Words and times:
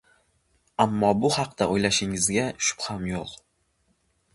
Ammo 0.85 1.11
bu 1.25 1.31
haqda 1.37 1.69
o‘ylashingizga 1.75 2.49
shubham 2.71 3.09
yo‘q. 3.15 3.41